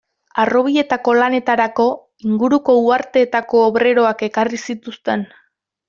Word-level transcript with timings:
Harrobietako 0.43 1.13
lanetarako 1.17 1.85
inguruko 2.31 2.77
uharteetako 2.87 3.63
obreroak 3.71 4.25
ekarri 4.33 4.65
zituzten. 4.67 5.29